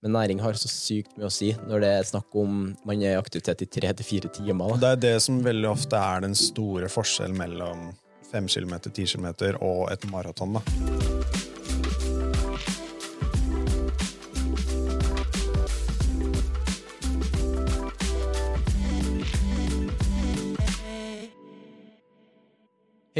[0.00, 3.18] Men næring har så sykt mye å si når det er snakk om man er
[3.18, 4.78] i aktivitet i tre til fire timer.
[4.80, 7.90] Det er det som veldig ofte er den store forskjellen mellom
[8.30, 9.28] 5 km, 10 km
[9.60, 10.56] og et maraton.
[10.56, 10.64] da.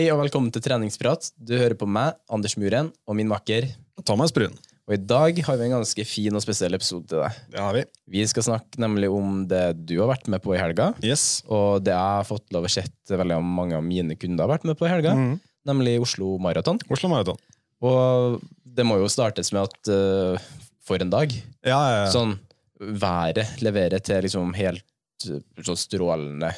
[0.01, 1.35] Hei og velkommen til treningsprat.
[1.37, 3.69] Du hører på meg, Anders Muren, og min makker.
[4.01, 4.57] Thomas Brun.
[4.91, 7.37] Og i dag har vi en ganske fin og spesiell episode til deg.
[7.53, 7.85] Det har vi.
[8.11, 11.45] Vi skal snakke nemlig om det du har vært med på i helga, Yes.
[11.47, 14.67] og det jeg har fått lov å sett veldig mange av mine kunder har vært
[14.67, 15.39] med på i helga, Mhm.
[15.71, 16.81] nemlig Oslo Maraton.
[16.91, 17.39] Oslo Maraton.
[17.87, 20.43] Og det må jo startes med at eh,
[20.83, 21.31] for en dag.
[21.65, 22.11] Ja, ja, ja.
[22.11, 22.39] Sånn
[22.81, 24.83] været leverer til liksom helt
[25.31, 26.51] eh, sånn strålende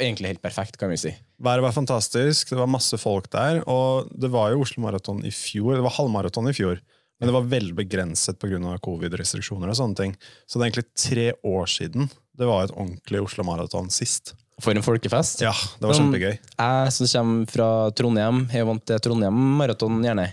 [0.00, 1.10] Egentlig helt perfekt, kan vi si.
[1.44, 3.58] Været var fantastisk, det var masse folk der.
[3.68, 5.74] Og det var jo Oslo Maraton i fjor.
[5.76, 6.80] Det var halvmaraton i fjor.
[7.18, 8.78] Men det var veldig begrenset pga.
[8.84, 10.16] covid-restriksjoner og sånne ting.
[10.46, 14.34] Så det er egentlig tre år siden det var et ordentlig Oslo Maraton sist.
[14.62, 15.40] For en folkefest.
[15.42, 16.36] Ja, det var Sånn, kjempegøy.
[16.38, 17.66] Jeg som kommer fra
[17.98, 20.28] Trondheim, jeg vant til Trondheim maraton, gjerne.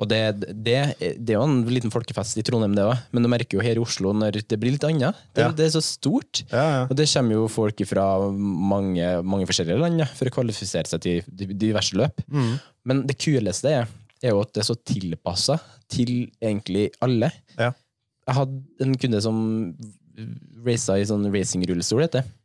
[0.00, 0.18] Og det,
[0.64, 0.78] det,
[1.20, 3.76] det er jo en liten folkefest i Trondheim, det òg, men du merker jo her
[3.78, 5.14] i Oslo når det blir litt annet.
[5.36, 5.50] Det, Ja.
[5.54, 6.42] det er så stort.
[6.50, 6.80] Ja, ja.
[6.88, 11.22] Og det kommer jo folk fra mange, mange forskjellige land for å kvalifisere seg til
[11.60, 12.24] diverse løp.
[12.32, 12.54] Mm.
[12.90, 13.86] Men det kuleste er,
[14.24, 15.58] er jo at det er så tilpassa
[15.92, 17.30] til egentlig alle.
[17.58, 17.72] Ja.
[18.24, 19.38] Jeg hadde en kunde som
[20.64, 22.36] raca i sånn racingrullestol, heter det.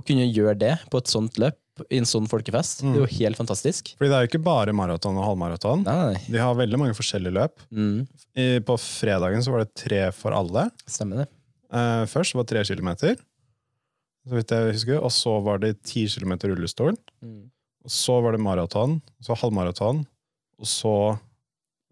[0.00, 1.58] Å kunne gjøre det på et sånt løp,
[1.88, 3.94] i en sånn folkefest, det er jo helt fantastisk.
[3.96, 5.84] Fordi det er jo ikke bare maraton og halvmaraton.
[5.86, 7.62] De har veldig mange forskjellige løp.
[7.72, 8.02] Mm,
[8.36, 10.66] I, på fredagen så var det tre for alle.
[10.84, 11.28] stemmer det.
[11.72, 13.16] Uh, først var det tre kilometer,
[14.26, 15.00] så vidt jeg husker.
[15.00, 16.98] Og så var det ti kilometer rullestol.
[17.24, 17.48] Mm.
[17.86, 20.04] Og så var det maraton, så halvmaraton.
[20.60, 20.92] Og så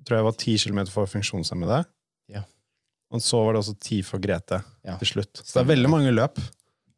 [0.05, 1.83] tror jeg det var ti kilometer for funksjonshemmede.
[2.33, 2.45] Ja.
[3.13, 4.97] Og så var det også ti for Grete Ja.
[5.01, 5.41] til slutt.
[5.43, 6.39] Så det er veldig mange løp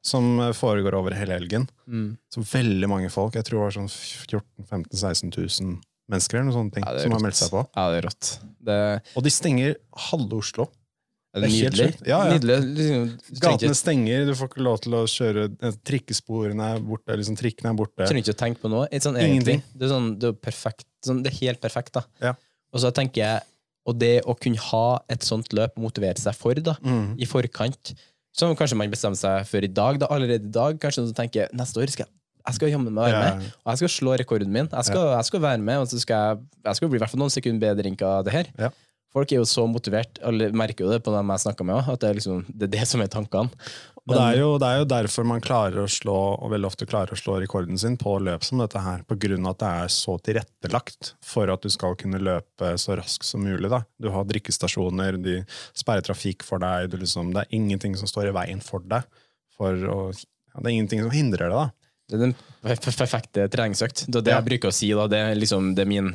[0.03, 1.69] som eh, foregår over hele helgen.
[1.87, 2.17] Mm.
[2.33, 3.35] Så veldig mange folk.
[3.39, 5.79] Jeg tror det var sånn 14 15 16 000
[6.11, 7.63] mennesker eller noe sånt ting, Ja, som har meldt seg på.
[7.77, 8.31] Ja, det er rått.
[8.67, 8.79] Det,
[9.17, 9.77] Og de stenger
[10.11, 10.67] halve Oslo.
[11.33, 11.89] Det Det er er nydelig.
[12.09, 12.33] Ja, ja.
[12.35, 12.57] Nydelig.
[12.77, 17.37] Liksom, Gatene stenger, du får ikke lov til å kjøre eh, Trikkesporene er borte, liksom
[17.39, 18.03] trikkene er borte.
[18.09, 18.89] trenger ikke å tenke på noe.
[19.05, 19.63] Sånn, Ingenting.
[19.75, 20.87] Det er, sånn, det er perfekt.
[21.07, 22.03] Sånn, det er helt perfekt, da.
[22.21, 22.35] Ja.
[22.75, 23.47] Og så tenker jeg
[23.89, 27.15] Og det å kunne ha et sånt løp å motivere seg for, da, Mm.
[27.19, 27.95] i forkant
[28.37, 30.79] Som kanskje man bestemmer seg for i dag, da, allerede i dag.
[30.79, 32.15] Kanskje noen tenker neste år skal jeg
[32.47, 34.69] jeg skal jammen meg være med, og jeg skal slå rekorden min.
[34.73, 37.13] Jeg skal, jeg skal være med, og så skal jeg, jeg skal bli i hvert
[37.13, 38.49] fall noen sekunder bedre enn det her.
[39.11, 42.03] Folk er jo så motivert, alle merker jo det på dem jeg snakker med at
[42.03, 43.51] det er, liksom, det er det som er tankene.
[44.07, 46.87] Og det er, jo, det er jo derfor man klarer å slå, og veldig ofte
[46.89, 49.73] klarer å slå rekorden sin på løp som dette her, på grunn av at det
[49.83, 53.69] er så tilrettelagt for at du skal kunne løpe så raskt som mulig.
[53.71, 53.83] Da.
[54.03, 55.41] Du har drikkestasjoner, de
[55.79, 59.07] sperrer trafikk for deg, du liksom, det er ingenting som står i veien for deg.
[59.59, 61.61] For å, ja, det er ingenting som hindrer det.
[61.61, 61.69] da.
[62.11, 62.33] Det er den
[62.91, 64.05] perfekte treningsøkt.
[64.09, 64.39] Det er det Ja.
[64.41, 64.89] jeg bruker å si.
[64.99, 65.07] Da.
[65.11, 66.09] Det, er liksom, det, er min,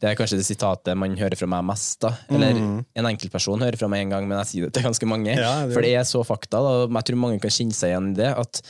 [0.00, 2.00] det er kanskje det sitatet man hører fra meg mest.
[2.04, 2.12] Da.
[2.28, 5.32] Eller en enkeltperson hører fra meg en gang, men jeg sier det til ganske mange.
[5.32, 5.40] Mm.
[5.40, 6.60] Ja, det For det er så fakta.
[6.60, 6.74] Da.
[7.00, 8.28] Jeg tror mange kan kjenne seg igjen i det.
[8.36, 8.60] At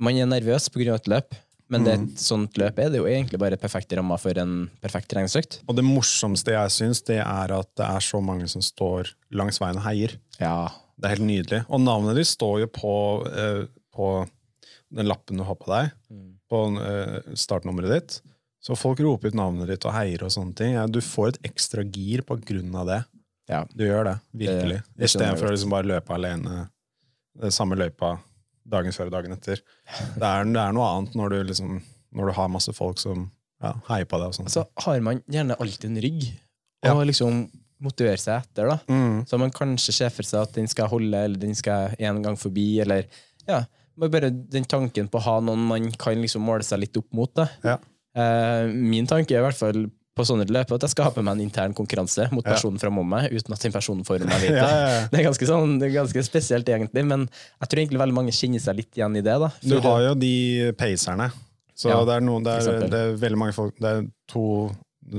[0.00, 0.94] man er nervøs pga.
[0.94, 1.34] et løp,
[1.68, 5.08] Men det, et sånt løp er det jo egentlig bare perfekte rammer for en perfekt
[5.10, 5.60] treningsøkt.
[5.66, 9.58] Og det morsomste jeg syns, det er at det er så mange som står langs
[9.58, 10.14] veien og heier.
[10.38, 10.68] Ja.
[10.96, 11.58] Det er helt nydelig.
[11.68, 12.92] Og navnet ditt står jo på,
[13.28, 14.06] eh, på
[14.94, 15.92] den lappen du har på deg,
[16.50, 18.18] på eh, startnummeret ditt.
[18.62, 20.72] Så folk roper ut navnet ditt og heier og sånne ting.
[20.74, 23.02] Ja, du får et ekstra gir på grunn av det.
[23.50, 23.64] ja.
[23.70, 24.80] Du gjør det, virkelig.
[24.98, 26.64] Istedenfor å liksom bare løpe alene
[27.36, 28.16] det samme løypa
[28.66, 29.60] dagen før og dagen etter.
[30.18, 31.76] Det er, det er noe annet når du, liksom,
[32.16, 33.28] når du har masse folk som
[33.62, 34.50] ja, heier på deg og sånt.
[34.52, 36.26] Så har man gjerne alltid en rygg,
[36.90, 37.44] og liksom
[37.84, 38.78] motivere seg etter, da.
[38.88, 39.22] Mm.
[39.28, 42.38] Så man kanskje ser for seg at den skal holde, eller den skal en gang
[42.40, 43.06] forbi, eller
[43.46, 43.62] ja,
[43.98, 47.06] bare- bare den tanken på å ha noen man kan liksom måle seg litt opp
[47.12, 47.32] mot.
[47.34, 47.48] Da.
[47.64, 47.76] Ja.
[48.16, 51.42] Eh, min tanke er i hvert fall på sånne løp at jeg skaper meg en
[51.44, 52.54] intern konkurranse mot Ja.
[52.54, 54.56] personen framom meg, uten at den personen foran meg vet det.
[54.56, 55.08] Ja, ja, ja.
[55.12, 57.28] Det er ganske, sånn, det er ganske spesielt, egentlig, men
[57.60, 59.36] jeg tror egentlig veldig mange kjenner seg litt igjen i det.
[59.38, 59.50] da.
[59.60, 61.32] Du For- har jo de pacerne.
[61.76, 64.74] Så Ja, det, er noen, det, er, det er veldig mange folk Det er to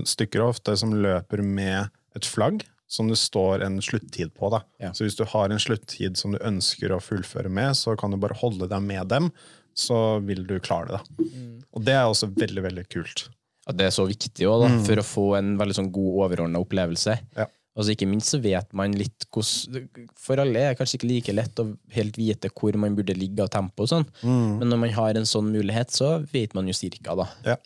[0.09, 4.49] stykker ofte som løper med et flagg som det står en sluttid på.
[4.53, 4.61] Da.
[4.79, 4.93] Ja.
[4.95, 8.19] Så hvis du har en sluttid som du ønsker å fullføre med, så kan du
[8.21, 9.31] bare holde deg med dem,
[9.77, 11.01] så vil du klare det.
[11.01, 11.27] Da.
[11.27, 11.57] Mm.
[11.75, 13.27] Og det er også veldig, veldig kult.
[13.67, 16.63] at det er så viktig også, da, for å få en veldig sånn god overordna
[16.63, 17.17] opplevelse.
[17.35, 17.49] Ja.
[17.77, 19.83] Altså Ikke minst så vet man litt hvordan
[20.17, 23.43] For alle er det kanskje ikke like lett å helt vite hvor man burde ligge
[23.43, 24.07] av tempo, og sånn.
[24.23, 27.27] men når man har en sånn mulighet, så vet man jo cirka, da.
[27.45, 27.57] Ja.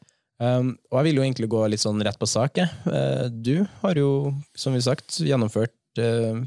[0.42, 2.58] Um, og jeg vil jo egentlig gå litt sånn rett på sak.
[2.58, 6.42] Eh, du har jo, som vi sagt, gjennomført uh,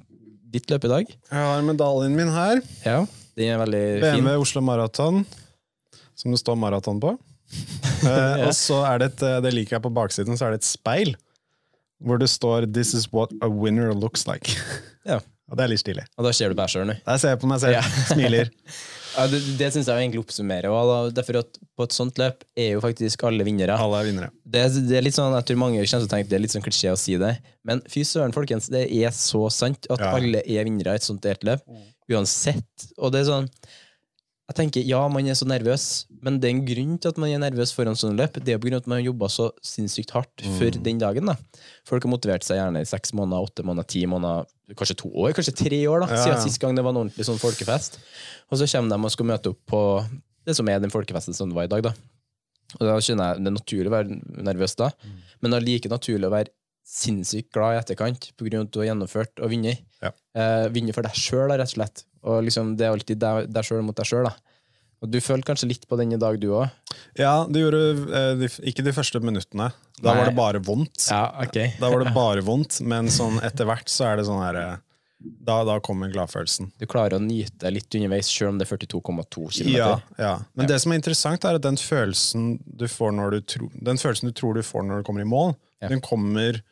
[0.51, 1.13] ditt løp i dag.
[1.13, 2.59] Jeg har medaljen min her.
[2.83, 3.05] Ja,
[3.39, 4.43] Den er veldig BMW fin.
[4.43, 5.23] Oslo Maraton,
[6.19, 7.15] som det står maraton på.
[8.05, 10.67] Eh, og så er det et, det liker jeg på baksiden, så er det et
[10.67, 11.15] speil
[12.05, 14.59] hvor det står 'This is what a winner looks like'.
[15.09, 15.23] Ja.
[15.51, 16.05] Og det er litt stilig.
[16.17, 16.95] Og da ser du nå.
[17.05, 17.83] Der ser jeg på meg selv, Ja.
[18.13, 18.51] smiler.
[19.15, 20.67] Ja, det det syns jeg egentlig oppsummerer.
[20.75, 23.77] Og da, derfor at på et sånt løp er jo faktisk alle vinnere.
[23.79, 24.31] Alle er vinnere.
[24.43, 26.51] Det, det er litt sånn, Jeg tror mange kommer til å tenke det er litt
[26.57, 27.31] sånn klisjé å si det,
[27.63, 30.11] men fy søren, folkens, det er så sant at Ja.
[30.19, 31.63] alle er vinnere i et sånt delt løp.
[32.11, 32.89] Uansett.
[32.99, 33.47] Og det er sånn
[34.45, 37.31] Jeg tenker, Ja, man er så nervøs, men det er en grunn til at man
[37.33, 38.37] er nervøs foran sånne løp.
[38.45, 41.31] Det er på grunn av at man har jobba så sinnssykt hardt for den dagen.
[41.31, 41.37] da.
[41.89, 44.45] Folk har motivert seg gjerne i seks måneder, åtte måneder, ti måneder,
[44.77, 47.25] kanskje to år, kanskje tre år, da, Ja, siden sist gang det var en ordentlig
[47.25, 47.97] sånn folkefest.
[48.53, 49.81] Og så kommer de og skal møte opp på
[50.45, 51.83] det som er den folkefesten som det var i dag.
[51.89, 51.95] da.
[52.81, 54.91] Og da skjønner jeg det er naturlig å være nervøs da,
[55.41, 56.53] men det er like naturlig å være
[56.85, 59.81] sinnssykt glad i etterkant av at du har gjennomført og vunnet.
[60.05, 60.11] Ja.
[60.37, 62.05] Eh, vinne for deg sjøl, rett og slett.
[62.25, 64.29] Og liksom, det er alltid deg, deg sjøl mot deg sjøl.
[65.05, 66.71] Og du følte kanskje litt på den i dag, du òg?
[67.21, 69.67] Ja, det gjorde eh, de, ikke de første minuttene.
[70.01, 70.17] Da Nei.
[70.23, 71.11] var det bare vondt.
[71.11, 71.75] Ja, okay.
[71.83, 74.75] Da var det bare vondt, men sånn etter hvert så er det sånn her eh,
[75.45, 76.71] Da, da kommer gladfølelsen.
[76.81, 79.71] Du klarer å nyte litt underveis, sjøl om det er 42,2 km.
[79.75, 79.91] Ja,
[80.21, 80.33] ja.
[80.57, 84.01] Men det som er interessant, er at den følelsen du får når du tro, Den
[84.01, 85.55] følelsen du tror du får når du kommer i mål,
[85.85, 85.89] Ja.
[85.93, 86.63] den kommer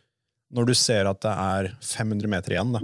[0.52, 2.74] når du ser at det er 500 meter igjen.
[2.74, 2.80] Da,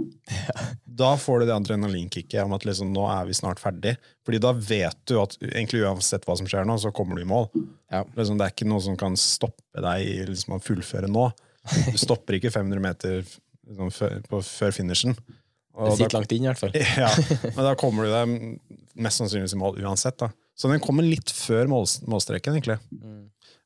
[1.03, 3.95] da får du det adrenalinkicket om at liksom, nå er vi snart ferdig.
[4.25, 7.29] Fordi da vet du at egentlig uansett hva som skjer nå, så kommer du i
[7.29, 7.49] mål.
[7.93, 8.01] Ja.
[8.17, 11.29] Liksom, det er ikke noe som kan stoppe deg i liksom, å fullføre nå.
[11.91, 15.17] Du stopper ikke 500 meter liksom, før, på, før finishen.
[15.79, 16.73] Og Det sitter langt inn, i hvert fall.
[17.05, 17.09] ja,
[17.53, 20.17] men da kommer du deg mest sannsynligvis i mål uansett.
[20.19, 20.33] da.
[20.57, 22.79] Så den kommer litt før mål, målstreken, egentlig.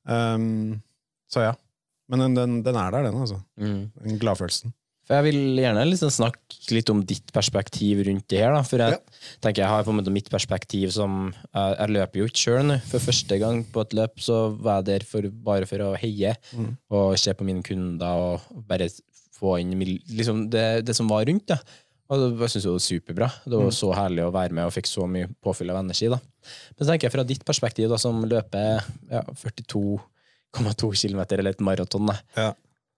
[0.06, 0.82] Um,
[1.32, 1.54] så ja.
[2.12, 3.20] Men den, den, den er der, den.
[3.24, 3.38] altså.
[3.60, 3.92] Mm.
[4.04, 4.74] Den gladfølelsen.
[5.04, 8.54] For Jeg vil gjerne liksom snakke litt om ditt perspektiv rundt det her.
[8.56, 8.62] Da.
[8.64, 9.00] For jeg
[9.44, 12.64] tenker jeg har på en måte mitt perspektiv som Jeg, jeg løper jo ikke sjøl
[12.70, 12.78] nå.
[12.88, 16.32] For første gang på et løp så var jeg der for, bare for å heie
[16.90, 18.88] og se på mine kunder og bare
[19.36, 19.76] få inn
[20.08, 21.48] liksom det, det som var rundt.
[21.52, 21.60] Da.
[22.08, 23.32] Og det- jeg synes det var superbra.
[23.44, 26.08] Det var så herlig å være med og fikk så mye påfyll av energi.
[26.08, 26.20] Da.
[26.78, 28.80] Men så tenker jeg fra ditt perspektiv, da, som løper
[29.12, 29.22] ja,
[30.54, 32.14] 42,2 km eller et maraton.
[32.38, 32.54] Ja.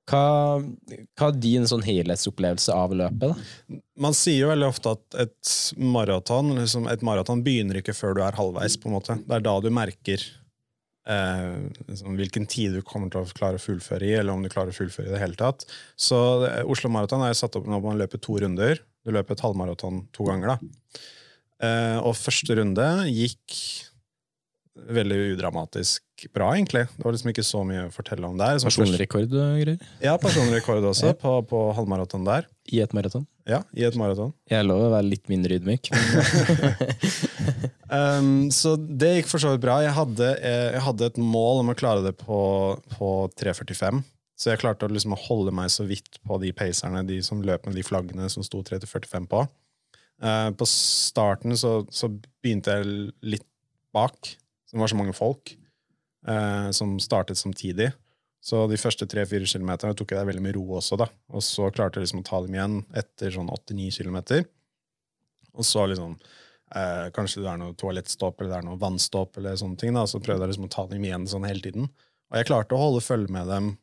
[0.05, 0.62] Hva,
[1.17, 3.31] hva er din sånn helhetsopplevelse av løpet?
[3.31, 3.79] da?
[3.97, 8.21] Man sier jo veldig ofte at et maraton liksom, et maraton begynner ikke før du
[8.25, 8.77] er halvveis.
[8.77, 9.17] på en måte.
[9.25, 10.21] Det er da du merker
[11.09, 11.57] eh,
[11.88, 14.75] liksom, hvilken tid du kommer til å klare å fullføre i, eller om du klarer
[14.75, 15.65] å fullføre i det hele tatt.
[15.97, 16.19] Så
[16.51, 18.83] eh, Oslo Maraton er jo satt opp når man løper to runder.
[19.05, 20.53] Du løper et halvmaraton to ganger.
[20.53, 21.03] da.
[21.65, 23.57] Eh, og første runde gikk
[24.75, 26.86] veldig udramatisk bra, egentlig.
[26.95, 28.60] Det var liksom ikke så mye å fortelle om der.
[28.62, 29.88] Som Personlig rekord og greier?
[30.03, 32.48] Ja, personlig rekord også, på, på halvmaraton der.
[32.72, 33.27] I et maraton?
[33.45, 34.34] Ja, i et maraton.
[34.50, 35.91] Jeg lover å være litt mindre ydmyk.
[37.86, 39.77] Um, så det gikk for så vidt bra.
[39.86, 42.39] Jeg hadde, eh, jeg hadde et mål om å klare det på,
[42.95, 44.01] på 3.45.
[44.36, 47.69] Så jeg klarte å, liksom, holde meg så vidt på de pacerne, de som løp
[47.69, 49.43] med de flaggene som sto 3.45 på.
[50.24, 52.10] Uh, på starten så, så
[52.43, 53.48] begynte jeg litt
[53.95, 54.34] bak.
[54.65, 55.55] så Det var så mange folk.
[56.27, 57.91] Eh, som startet samtidig.
[58.46, 61.08] Så de første tre-fire kilometerne tok jeg veldig med ro også, da.
[61.34, 64.44] Og så klarte jeg liksom å ta dem igjen etter sånn åtte-ni kilometer.
[65.55, 66.13] Og så liksom
[66.75, 70.05] eh, Kanskje det er noe toalettstopp eller det er noe vannstopp, eller sånne ting, da.
[70.10, 71.89] Så prøvde jeg liksom å ta dem igjen sånn hele tiden.
[72.29, 73.74] Og jeg klarte å holde følge med dem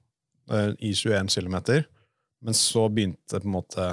[0.52, 1.86] eh, i 21 kilometer,
[2.42, 3.92] men så begynte på en måte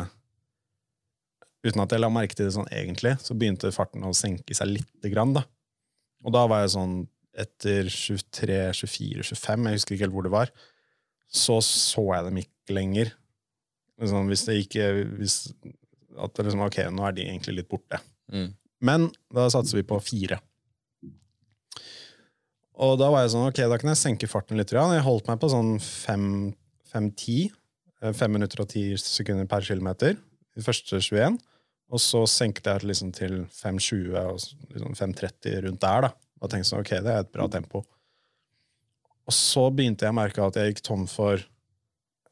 [1.59, 4.69] Uten at jeg la merke til det sånn egentlig, så begynte farten å senke seg
[4.77, 5.41] lite grann, da.
[6.23, 6.93] Og da var jeg sånn
[7.37, 10.51] etter 23, 24, 25, jeg husker ikke helt hvor det var,
[11.29, 13.11] så så jeg dem ikke lenger.
[13.99, 14.87] Liksom, hvis det ikke
[15.19, 15.35] hvis,
[16.19, 17.99] At det liksom, ok, nå er de egentlig litt borte.
[18.31, 18.53] Mm.
[18.83, 20.39] Men da satser vi på fire.
[22.79, 24.71] Og da var jeg sånn, ok, da kan jeg senke farten litt.
[24.71, 27.51] Jeg holdt meg på sånn 5-10.
[27.99, 31.35] 5 minutter og 10 sekunder per kilometer de første 21.
[31.89, 34.39] Og så senket jeg liksom til 5.20 og
[34.71, 36.07] liksom 5.30 rundt der.
[36.07, 36.11] da.
[36.39, 37.83] Og tenkte sånn, ok, det er et bra tempo.
[39.29, 41.43] Og så begynte jeg å merke at jeg gikk tom for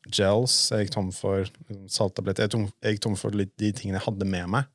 [0.07, 3.99] gels, jeg gikk tom for liksom, salttabletter, jeg, jeg gikk tom for litt de tingene
[3.99, 4.69] jeg hadde med meg.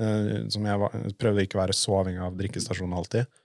[0.00, 3.38] eh, som jeg, var, prøvde ikke å være så avhengig av drikkestasjonen alltid.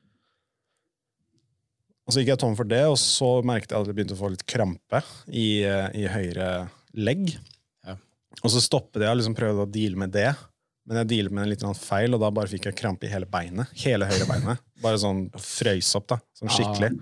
[2.08, 4.22] Og så gikk jeg tom for det, og så merket jeg at jeg begynte å
[4.22, 6.51] få litt krampe i, eh, i høyre
[6.96, 7.34] legg.
[7.84, 7.98] Ja.
[8.41, 10.32] Og så stoppet jeg og liksom prøvde å deale med det.
[10.88, 13.27] Men jeg dealet med en litt feil, og da bare fikk jeg krampe i hele
[13.27, 13.67] beinet.
[13.84, 14.62] Hele høyre beinet.
[14.79, 16.17] Bare sånn frøys opp, da.
[16.38, 16.94] Sånn skikkelig.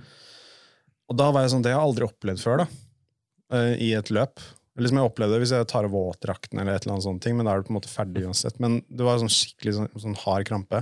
[1.12, 2.68] Og da var jeg sånn, det har jeg aldri opplevd før, da.
[3.54, 4.42] eh, I et løp.
[4.82, 7.38] Liksom jeg opplevde det hvis jeg tar av våtdrakten eller et eller annet sånt, ting,
[7.38, 8.58] men da er du på en måte ferdig uansett.
[8.60, 10.82] Men det var sånn skikkelig sånn, sånn hard krampe.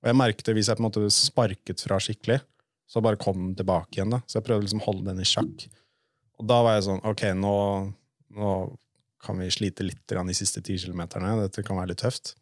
[0.00, 2.40] Og jeg merket det hvis jeg på en måte sparket fra skikkelig,
[2.88, 4.10] så bare kom den tilbake igjen.
[4.16, 4.22] da.
[4.26, 5.68] Så jeg prøvde liksom å holde den i sjakk.
[6.40, 7.54] Og da var jeg sånn, ok, nå,
[8.40, 8.52] nå
[9.24, 11.36] kan vi slite litt i siste ti kilometerne.
[11.42, 12.34] Dette kan være litt tøft.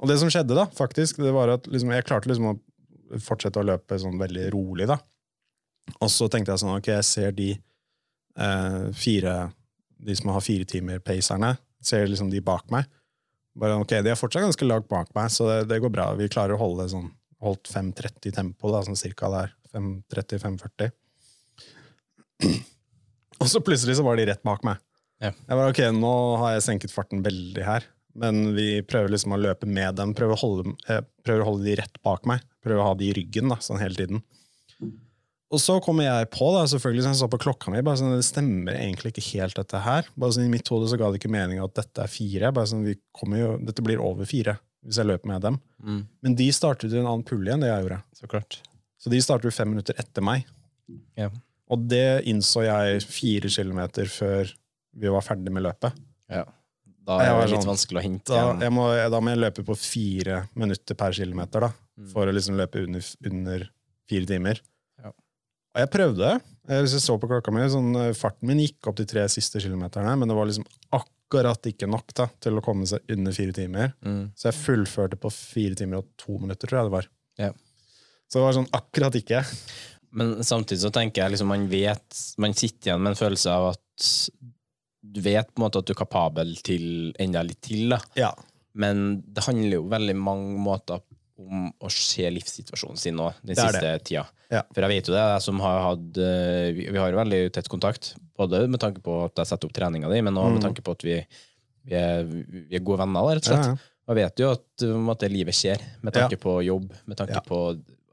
[0.00, 2.58] Og det som skjedde, da, faktisk, det var at liksom, jeg klarte liksom å
[3.20, 4.98] fortsette å løpe sånn veldig rolig, da.
[5.98, 9.50] Og så tenkte jeg sånn, ok, jeg ser de eh, fire
[10.00, 12.86] De som har fire timer pacerne, ser liksom de bak meg.
[13.58, 16.06] Bare, ok, De er fortsatt ganske langt bak meg, så det, det går bra.
[16.16, 19.52] Vi klarer å holde sånn holdt 5.30 tempo, da, sånn cirka der.
[19.74, 20.92] 5.30-5.40.
[23.40, 24.80] Og så plutselig så var de rett bak meg.
[25.20, 25.32] Ja.
[25.32, 27.86] Jeg var, ok, Nå har jeg senket farten veldig her,
[28.20, 30.14] men vi prøver liksom å løpe med dem.
[30.16, 32.44] Prøver å holde, jeg prøver å holde de rett bak meg.
[32.64, 34.24] Prøver å ha de i ryggen da, sånn hele tiden.
[35.50, 38.12] Og så kommer jeg på, da, selvfølgelig, så jeg så på klokka mi, bare sånn,
[38.14, 40.06] det stemmer egentlig ikke helt dette her.
[40.14, 42.52] Bare sånn, I mitt hode så ga det ikke mening at dette er fire.
[42.54, 45.58] bare sånn, vi kommer jo, Dette blir over fire hvis jeg løper med dem.
[45.84, 46.00] Mm.
[46.24, 47.98] Men de startet jo en annen pulle enn det jeg gjorde.
[48.16, 48.60] Så klart.
[49.00, 50.46] Så de startet jo fem minutter etter meg.
[51.18, 51.28] Ja.
[51.70, 54.54] Og det innså jeg fire kilometer før
[54.96, 56.00] vi var ferdig med løpet.
[56.32, 56.46] ja.
[57.10, 59.62] Da er det litt sånn, vanskelig å hente Da, jeg må, da må jeg løpe
[59.66, 61.70] på fire minutter per kilometer, da,
[62.12, 63.64] for å liksom løpe under, under
[64.10, 64.60] fire timer.
[65.00, 65.10] Ja.
[65.10, 66.34] Og jeg prøvde.
[66.70, 69.62] Hvis jeg så på klokka mi, sånn, eh, Farten min gikk opp de tre siste
[69.64, 70.68] kilometerne, men det var liksom
[71.00, 73.96] akkurat ikke nok da, til å komme seg under fire timer.
[74.06, 74.22] Mm.
[74.36, 77.10] Så jeg fullførte på fire timer og to minutter, tror jeg det var.
[77.40, 77.50] Ja.
[78.28, 79.42] Så det var sånn akkurat ikke.
[80.20, 83.68] Men samtidig så tenker jeg liksom man vet Man sitter igjen med en følelse av
[83.72, 84.08] at
[85.00, 88.00] du vet på en måte at du er kapabel til enda litt til, da.
[88.18, 88.30] Ja.
[88.78, 91.00] Men det handler jo veldig mange måter
[91.40, 94.26] om å se livssituasjonen sin nå, den Det siste tida.
[94.52, 94.64] Ja.
[94.74, 98.12] For jeg vet jo det, jeg som har hatt eh, Vi har veldig tett kontakt,
[98.36, 100.96] både med tanke på at jeg setter opp treninga di, men også med tanke på
[100.96, 101.16] at vi,
[101.86, 103.70] vi, er, vi er gode venner, rett og slett.
[103.70, 103.78] Mm.
[103.78, 103.86] Ja, ja.
[104.10, 107.18] Og jeg vet jo at, på en måte, livet skjer, med tanke på jobb, med
[107.20, 107.60] tanke på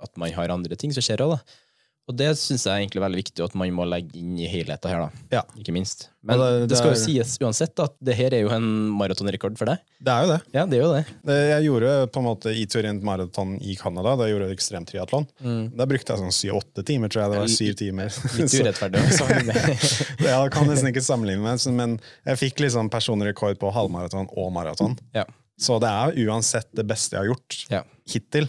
[0.06, 1.62] at man har andre ting som skjer òg, da.
[2.08, 4.88] Og det syns jeg er egentlig veldig viktig, at man må legge inn i helheten
[4.94, 5.26] her, da.
[5.38, 5.42] Ja.
[5.60, 6.06] Ikke minst.
[6.24, 9.58] Men det, det- det skal jo sies uansett at det her er jo en maratonrekord
[9.60, 9.78] for deg.
[10.00, 10.38] Det er jo det.
[10.56, 11.02] Ja, det er jo det.
[11.28, 14.16] Det- Jeg gjorde på en måte i teorien maraton i Canada.
[14.16, 14.56] Da jeg gjorde jeg
[15.44, 15.76] Mm.
[15.76, 17.32] Da brukte jeg sånn syv-åtte timer, tror jeg.
[17.32, 18.08] det var syv timer.
[18.40, 19.04] Litt urettferdig
[20.32, 24.54] ja, det kan nesten ikke sammenligne med, men jeg fikk liksom personrekord på halvmaraton og
[24.56, 24.98] maraton.
[25.14, 25.26] ja.
[25.58, 27.80] Så det er uansett det beste jeg har gjort Ja.
[28.08, 28.46] hittil.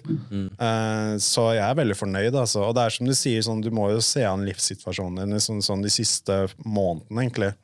[0.60, 2.34] Eh, så jeg er veldig fornøyd.
[2.36, 2.66] Altså.
[2.68, 5.40] Og det er som du sier, sånn, du må jo se an livssituasjonen din.
[5.40, 6.36] Sånn, sånn, de siste
[6.66, 7.54] månedene, egentlig,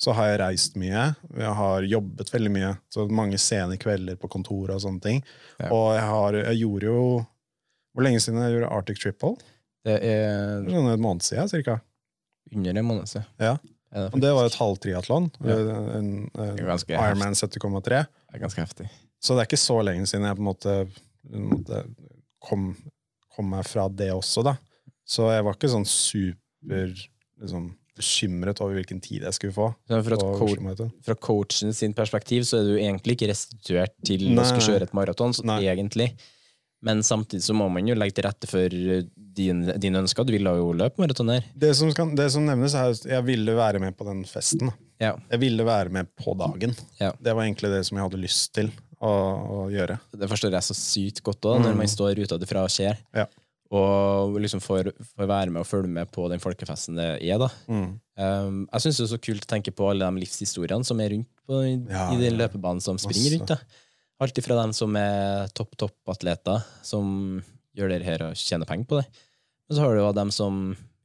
[0.00, 1.02] så har jeg reist mye.
[1.36, 2.72] Jeg har jobbet veldig mye.
[2.88, 5.20] Så mange sene kvelder på kontoret og sånne ting.
[5.58, 5.68] Ja.
[5.74, 7.26] Og jeg, har, jeg gjorde jo
[7.92, 9.34] Hvor lenge siden jeg gjorde Arctic Triple?
[9.84, 11.80] Det er Sånn en måned siden, cirka.
[12.54, 13.26] under en måned siden.
[13.42, 13.56] Ja.
[13.92, 15.26] Det, det var et halvtriatlon.
[15.42, 15.56] Ja.
[15.98, 18.06] En, en, Ironman 70,3.
[18.30, 18.86] Det er ganske heftig.
[19.20, 20.74] Så det er ikke så lenge siden jeg på en måte,
[21.26, 21.82] på en måte
[22.40, 22.70] kom,
[23.34, 24.56] kom meg fra det også, da.
[25.10, 29.68] Så jeg var ikke sånn super liksom, bekymret over hvilken tid jeg skulle få.
[29.90, 34.68] Fra, coach, fra coachen sin perspektiv så er du egentlig ikke restituert til å skulle
[34.68, 36.12] kjøre et maraton, egentlig.
[36.86, 40.24] Men samtidig så må man jo legge til rette for dine din, ønsker?
[40.24, 41.44] Du ville jo løpe maraton her.
[41.52, 44.70] Det som, kan, det som nevnes, er at jeg ville være med på den festen.
[44.70, 44.78] da.
[45.00, 45.14] Ja.
[45.32, 46.74] Jeg ville være med på dagen.
[47.00, 47.12] Ja.
[47.18, 48.68] Det var egentlig det som jeg hadde lyst til
[49.00, 49.96] å, å gjøre.
[50.12, 53.00] Det forstår jeg så sykt godt òg, når man står ute derfra og ser.
[53.16, 53.24] Ja.
[53.70, 57.38] Og liksom får, får være med og følge med på den folkefesten det er.
[57.38, 57.48] da.
[57.70, 57.86] Mm.
[58.20, 61.14] Um, jeg syns det er så kult å tenke på alle de livshistoriene som er
[61.14, 63.54] rundt på, i, Ja, i den løpebanen som springer rundt.
[63.54, 63.86] da.
[64.20, 67.38] Alt ifra dem som er topp topp-atleter, som
[67.78, 69.06] gjør det her og tjener penger på det.
[69.70, 70.60] Og så har du jo dem som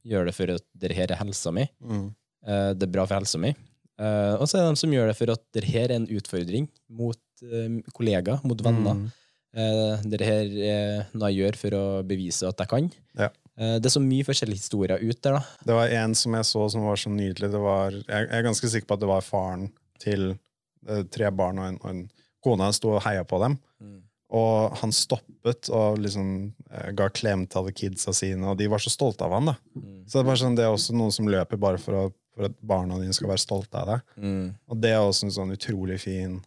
[0.06, 1.64] gjør det for at det her er helsa mi.
[1.80, 2.10] Mm.
[2.44, 3.54] Uh, det er bra for helsa mi.
[3.96, 6.10] Eh, og så er det de som gjør det for at det her er en
[6.18, 9.00] utfordring mot uh, kollegaer, mot venner.
[9.00, 9.08] Mm.
[9.56, 12.90] Uh, det her er noe jeg gjør for å bevise at jeg kan.
[13.16, 13.30] Ja.
[13.56, 15.42] Eh, det er så mye forskjellige historier ut der, da.
[15.64, 17.50] Det var en som jeg så som var så nydelig.
[17.52, 19.70] Det var, jeg, er ganske sikker på at det var faren
[20.02, 22.02] til eh, tre barn og en, og en
[22.44, 22.66] kone.
[22.68, 23.56] Han sto og heia på dem.
[23.80, 24.02] Mm.
[24.36, 26.28] Og han stoppet og liksom
[26.68, 29.54] eh, ga klem til alle kidsa sine, og de var så stolte av han.
[29.54, 29.56] da.
[29.78, 30.04] Mm.
[30.04, 32.50] Så det er, bare sånn, det er også noen som løper bare for, å, for
[32.50, 34.00] at barna dine skal være stolte av deg.
[34.20, 34.54] Mm.
[34.68, 36.38] Og det er også en sånn utrolig fin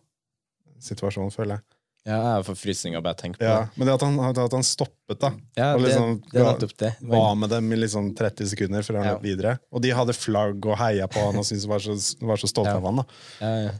[0.80, 1.66] situasjon, føler jeg.
[2.08, 3.78] Ja, jeg får frysninger bare jeg tenker på Ja, det.
[3.78, 5.34] men det at han, at han stoppet, da.
[5.60, 6.92] Ja, og liksom det det, det.
[7.12, 9.14] var med dem i liksom 30 sekunder før han Ja.
[9.18, 9.58] løp videre.
[9.76, 12.72] Og de hadde flagg og heia på han og syntes var så, var så stolte
[12.72, 12.78] Ja.
[12.78, 12.96] av han.
[12.96, 13.04] da.
[13.42, 13.72] Ja,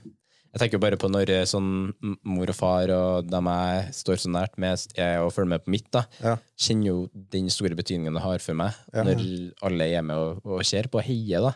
[0.52, 1.94] Jeg tenker bare på når eh, sånn
[2.26, 5.70] mor og far og dem jeg står så nært med, jeg og følger med på
[5.70, 6.38] mitt, da, Ja.
[6.58, 9.04] kjenner jo den store betydningen det har for meg, Ja.
[9.04, 11.40] når alle er med og, og ser på og heier.
[11.42, 11.54] da.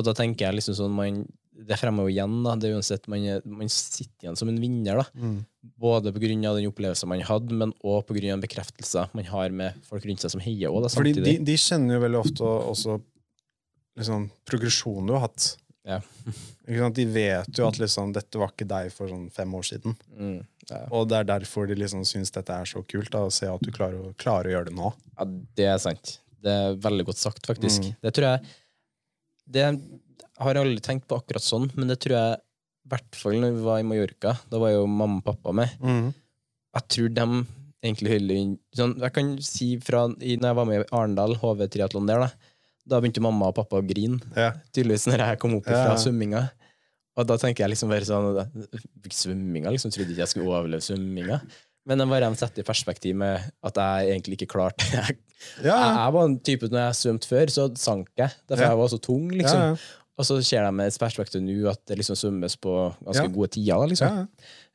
[0.00, 1.20] Og da tenker jeg liksom sånn man,
[1.60, 2.56] Det fremmer jo igjen, da.
[2.56, 5.06] Det er uansett, man, man sitter igjen som en vinner, da.
[5.20, 5.38] Mm.
[5.80, 10.24] Både av den opplevelsen man hadde, men òg av bekreftelser man har med folk rundt
[10.24, 13.00] seg som heier Også, da, Fordi de, de kjenner jo veldig ofte også
[14.00, 15.56] liksom, progresjonen du har hatt.
[15.82, 16.00] Ja.
[16.94, 19.96] De vet jo at liksom, dette var ikke deg for sånn fem år siden.
[20.14, 20.36] Mm,
[20.68, 20.80] ja.
[20.94, 23.64] Og det er derfor de liksom syns dette er så kult, da, å se at
[23.64, 24.92] du klarer klarer å gjøre det nå.
[25.16, 25.26] Ja,
[25.58, 26.18] det er sant.
[26.40, 27.88] Det er veldig godt sagt, faktisk.
[27.88, 27.96] Mm.
[28.06, 28.54] Det tror jeg
[29.50, 29.64] Det
[30.40, 33.56] har jeg aldri tenkt på akkurat sånn, men det tror jeg i hvert fall når
[33.56, 34.36] vi var i Mallorca.
[34.50, 35.74] Da var jo mamma og pappa med.
[36.74, 37.26] Jeg tror de
[37.82, 41.66] egentlig hyller sånn, Jeg kan si fra i, når jeg var med i Arendal, HV
[41.72, 42.30] triatlon der, da
[42.90, 44.18] Da begynte mamma og pappa å grine.
[44.36, 44.52] Ja.
[44.72, 45.96] Tydeligvis når jeg kom opp fra Ja.
[46.00, 46.50] svømminga.
[47.16, 48.48] Og da tenker jeg liksom bare sånn
[49.10, 49.70] Svømminga?
[49.70, 51.40] Liksom trodde ikke jeg skulle overleve svømminga.
[51.90, 55.16] Men det var de setter i perspektiv med at jeg egentlig ikke klarte jeg,
[55.64, 58.30] Ja, jeg, jeg var en type Når jeg svømte før, så sank jeg.
[58.46, 58.70] Derfor Ja.
[58.70, 59.24] jeg var så tung.
[59.34, 59.58] liksom.
[59.64, 59.96] Ja, ja.
[60.20, 62.72] Og så ser de med et perspektiv nå at det liksom svømmes på
[63.06, 63.32] ganske Ja.
[63.32, 63.86] gode tider.
[63.88, 64.08] liksom.
[64.08, 64.26] Ja,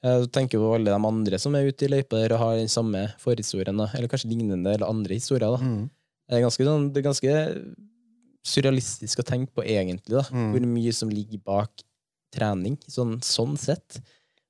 [0.04, 0.16] ja.
[0.20, 2.68] Jeg tenker på alle de andre som er ute i løypa der og har den
[2.70, 3.88] samme forhistorien, da.
[3.94, 5.54] eller kanskje lignende eller andre historier.
[5.56, 5.62] da.
[5.62, 5.90] Mm.
[6.30, 7.36] Det er ganske, sånn, det er ganske
[8.46, 10.24] surrealistisk å tenke på, egentlig, da.
[10.34, 10.52] Mm.
[10.54, 11.84] hvor mye som ligger bak
[12.36, 14.02] trening, sånn, sånn sett.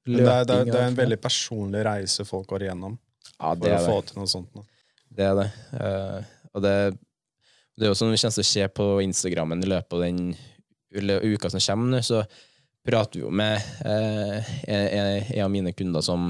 [0.05, 2.93] Det er, det, er, det er en veldig personlig reise folk går igjennom
[3.39, 4.51] ja, for å få til noe sånt.
[4.53, 4.65] nå.
[5.15, 5.45] Det er det.
[5.73, 6.73] Uh, og det,
[7.75, 10.35] det er jo sånn vi kommer til å se på Instagrammen i løpet av den
[10.95, 12.21] uka som kommer så
[12.85, 16.29] prater vi jo med uh, en, av mine kunder som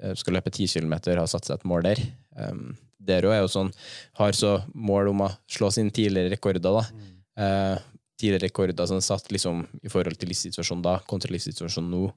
[0.00, 2.02] eh, skal løpe 10 km, har satt seg et mål der.
[2.34, 3.70] Um, der òg er jo sånn,
[4.18, 7.12] har så mål om å slå sine tidligere rekorder, da.
[7.38, 7.76] Uh,
[8.18, 12.08] tidligere rekorder som er satt liksom i forhold til livssituasjonen da, kontra livssituasjonen nå.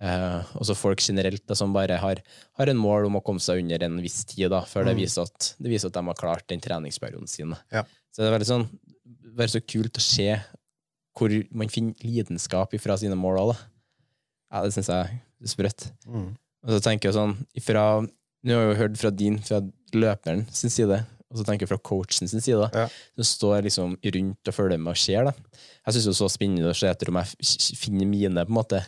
[0.00, 2.16] Eh, og så folk generelt da, som bare har,
[2.58, 5.00] har en mål om å komme seg under en viss tid, da, før det, Mm.
[5.04, 7.54] viser at, det viser at de har klart den treningsperioden sin.
[7.72, 7.84] Ja.
[8.12, 8.68] Så det er veldig sånn,
[9.36, 10.40] bare så kult å se
[11.16, 13.56] hvor man finner lidenskap fra sine mål òg.
[14.52, 15.88] Ja, det syns jeg er sprøtt.
[16.06, 16.36] Mm.
[16.64, 18.06] Og så tenker jeg sånn ifra,
[18.44, 19.58] Nå har jeg jo hørt fra din, fra
[19.94, 20.98] løperen sin side,
[21.30, 22.88] og så tenker jeg fra coachen sin side, Ja.
[23.16, 25.24] som står liksom rundt og følger med og ser.
[25.24, 25.32] da.
[25.86, 27.26] Jeg syns det er så spennende å se etter om jeg
[27.80, 28.84] finner mine, på en måte.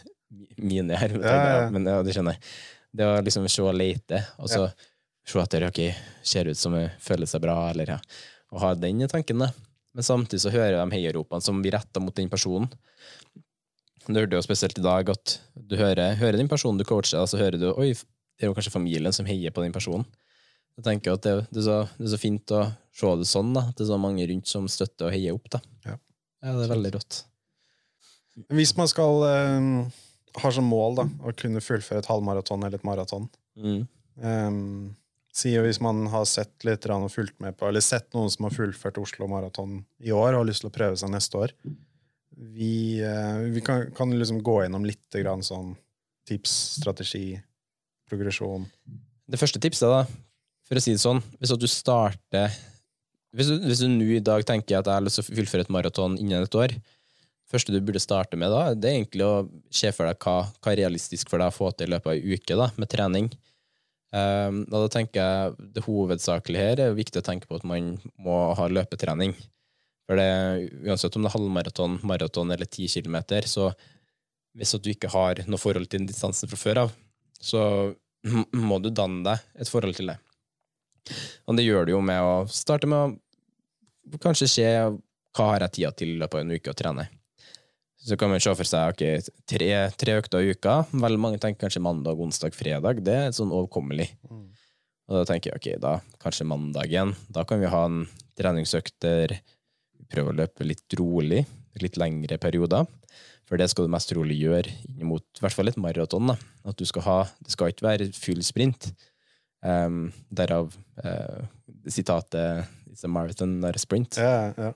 [0.56, 1.70] Mine her, ja, ja.
[1.72, 2.42] men ja, det skjønner jeg.
[2.96, 4.66] Det å liksom se og lete, og så
[5.26, 5.80] se etter ok,
[6.24, 8.00] ser ut som hun føler seg bra, eller ja.
[8.54, 9.50] Og ha den tanken, da.
[9.96, 12.68] Men samtidig så hører jeg de heiaropene som blir retta mot den personen.
[14.06, 17.30] Du hørte jo spesielt i dag at du hører, hører den personen du coacher, og
[17.32, 20.06] så hører du oi, det er jo kanskje familien som heier på den personen.
[20.76, 23.54] Jeg tenker at det, det, er så, det er så fint å se det sånn,
[23.56, 23.64] da.
[23.70, 25.48] At det er så mange rundt som støtter og heier opp.
[25.56, 25.62] da.
[25.88, 25.96] Ja.
[26.44, 27.22] ja det er veldig rått.
[28.52, 29.70] Hvis man skal eh,
[30.42, 33.86] ha som mål da, å kunne fullføre et halvmaraton eller et maraton Mm.
[34.20, 34.94] um,
[35.32, 38.52] Sier hvis man har sett litt og fulgt med på, eller sett noen som har
[38.52, 41.54] fullført Oslo Maraton i år og har lyst til å prøve seg neste år
[42.36, 45.72] Vi, uh, vi kan, kan liksom gå gjennom litt grann sånn
[46.28, 47.38] tips, strategi,
[48.10, 48.66] progresjon.
[49.24, 50.04] Det første tipset, da,
[50.66, 52.52] for å si det sånn, hvis at du starter
[53.36, 55.64] Hvis du, hvis du nå i dag tenker at jeg har lyst til å fullføre
[55.64, 56.76] et maraton innen et år,
[57.50, 59.34] første du burde starte med, da, det er egentlig å
[59.74, 62.16] se for deg hva, hva er realistisk for deg å få til i løpet av
[62.16, 63.28] ei uke da, med trening.
[64.16, 68.38] Um, da tenker jeg det hovedsakelige her er viktig å tenke på at man må
[68.56, 69.34] ha løpetrening.
[70.06, 73.72] For det, uansett om det er halvmaraton, maraton eller ti kilometer, så
[74.56, 76.94] hvis du ikke har noe forhold til distansen fra før av,
[77.42, 77.60] så
[78.66, 80.16] må du danne deg et forhold til det.
[81.46, 83.18] Og det gjør du jo med å starte med
[84.14, 84.66] å kanskje se
[85.36, 87.06] hva har jeg tida til i løpet av en uke å trene.
[88.06, 90.76] Så kan man se for seg ok, tre, tre økter i uka.
[90.94, 93.00] Veldig mange tenker kanskje mandag, onsdag, fredag.
[93.02, 94.06] Det er sånn overkommelig.
[95.06, 97.16] Og da tenker jeg ok, da kanskje mandagen.
[97.34, 98.04] Da kan vi ha en
[98.38, 101.42] treningsøkt der vi prøver å løpe litt rolig,
[101.82, 102.86] litt lengre perioder.
[103.46, 104.70] For det skal du mest trolig gjøre
[105.06, 106.34] mot i hvert fall et maraton.
[106.66, 108.90] At du skal ha, Det skal ikke være full sprint.
[109.66, 110.70] Um, derav
[111.02, 111.42] uh,
[111.90, 114.16] sitatet 'It's a marathon, not a sprint'.
[114.16, 114.72] Ja, ja.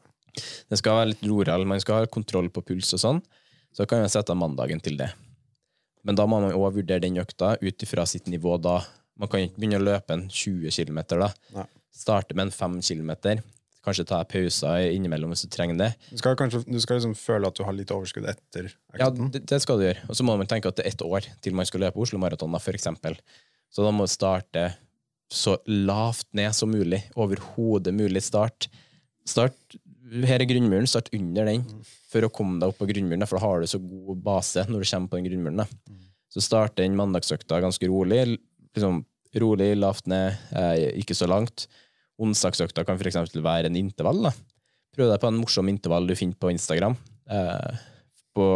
[0.71, 3.21] Det skal være litt roral, man skal ha kontroll på puls og sånn.
[3.77, 5.11] Så kan man sette av mandagen til det.
[6.07, 8.81] Men da må man òg vurdere den økta ut ifra sitt nivå da.
[9.21, 11.31] Man kan ikke begynne å løpe en 20 km da.
[11.55, 11.67] Nei.
[11.95, 13.43] Starte med en 5 km.
[13.85, 15.91] Kanskje ta pauser innimellom hvis du trenger det.
[16.11, 19.43] Du skal kanskje du skal liksom føle at du har litt overskudd etter Ja, det,
[19.49, 20.05] det skal du gjøre.
[20.09, 22.21] Og så må man tenke at det er ett år til man skal løpe Oslo
[22.21, 22.89] Maraton, f.eks.
[23.71, 24.67] Så da må du starte
[25.31, 27.05] så lavt ned som mulig.
[27.17, 28.69] Overhodet mulig start.
[29.29, 29.79] Start
[30.11, 31.65] her er grunnmuren, start under den
[32.11, 34.83] for å komme deg opp på grunnmuren, for da har du så god base når
[34.83, 35.63] du kommer på den grunnmuren.
[35.63, 35.99] Da.
[36.31, 38.25] Så start den mandagsøkta ganske rolig.
[38.75, 39.05] Liksom,
[39.41, 41.67] rolig, lavt ned, eh, ikke så langt.
[42.21, 44.27] Onsdagsøkta kan eksempel være en intervall.
[44.29, 44.35] Da.
[44.97, 46.97] Prøv deg på en morsom intervall du finner på Instagram.
[47.31, 47.81] Eh,
[48.35, 48.47] på,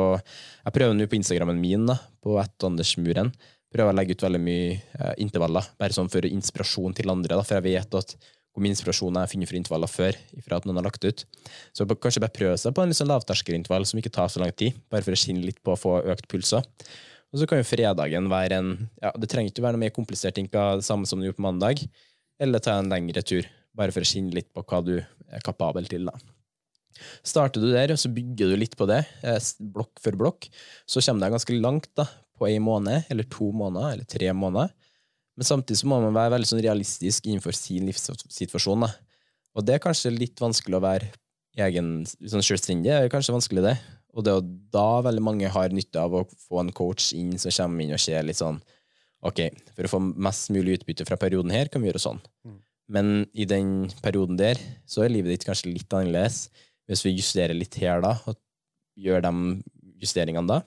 [0.65, 3.33] jeg prøver nå på Instagrammen min, da, på ettandersmuren.
[3.75, 7.39] Prøver å legge ut veldig mye eh, intervaller, bare sånn for inspirasjon til andre.
[7.39, 8.15] Da, for jeg vet at
[8.55, 11.25] hvor mye inspirasjon jeg finner for intervaller før, ifra at noen har lagt ut.
[11.75, 14.79] Så kanskje bare prøve seg på en sånn lavterskelintervall som ikke tar så lang tid,
[14.95, 16.63] bare for å skinne litt på å få økt pulser.
[17.35, 18.69] Og så kan jo fredagen være en
[19.03, 21.49] ja, Det trenger ikke være noe mer komplisert enn det samme som du gjorde på
[21.49, 21.83] mandag,
[22.39, 25.91] eller ta en lengre tur, bare for å skinne litt på hva du er kapabel
[25.91, 26.07] til.
[26.07, 26.15] da.
[27.27, 29.41] Starter du der, og så bygger du litt på det, eh,
[29.75, 30.47] blokk for blokk,
[30.87, 32.07] så kommer du ganske langt da,
[32.39, 34.71] på en måned, eller to måneder, eller tre måneder.
[35.35, 38.87] Men samtidig så må man være veldig sånn realistisk innenfor sin livssituasjon.
[38.87, 38.91] Da.
[39.59, 41.11] Og det er kanskje litt vanskelig å være
[41.67, 42.91] egen, sånn selvstendig.
[42.91, 43.75] Det er kanskje vanskelig, det.
[44.15, 47.35] Og det er jo da veldig mange har nytte av å få en coach inn
[47.41, 48.63] som kommer inn og ser litt sånn
[49.25, 49.39] Ok,
[49.73, 52.19] for å få mest mulig utbytte fra perioden her, kan vi gjøre sånn.
[52.93, 56.51] Men i den perioden der, så er livet ditt kanskje litt annerledes.
[56.85, 58.37] Hvis vi justerer litt her da, og
[59.01, 59.33] gjør de
[60.03, 60.61] justeringene da,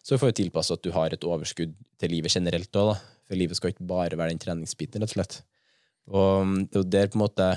[0.00, 3.17] så får vi tilpasse at du har et overskudd til livet generelt òg, da.
[3.28, 5.38] For livet skal ikke bare være den treningsbiten, rett og slett.
[6.08, 7.48] Og det er der på en måte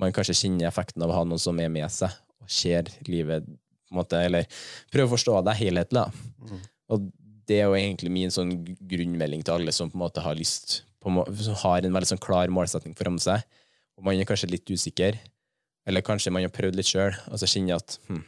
[0.00, 3.46] man kanskje kjenner effekten av å ha noen som er med seg, og ser livet
[3.46, 4.46] på en måte, eller
[4.90, 6.06] prøver å forstå det helhetlig.
[6.40, 6.62] Mm.
[6.90, 7.10] Og
[7.50, 8.54] det er jo egentlig min sånn
[8.90, 11.12] grunnmelding til alle som på en måte har lyst på,
[11.42, 13.44] som har en veldig sånn klar målsetning foran seg,
[13.98, 15.18] og man er kanskje litt usikker,
[15.88, 18.22] eller kanskje man har prøvd litt sjøl, og så kjenner at hm,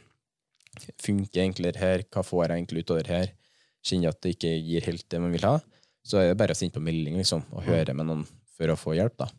[1.01, 3.31] funker egentlig her, hva får jeg egentlig utover her,
[3.83, 5.57] kjenner at det ikke gir helt det man vil ha,
[6.03, 8.79] så er det bare å sende på melding liksom, og høre med noen for å
[8.79, 9.15] få hjelp.
[9.23, 9.29] da.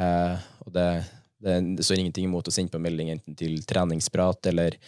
[0.00, 0.86] Eh, og det,
[1.44, 4.78] det, det står ingenting imot å sende på melding enten til treningsprat eller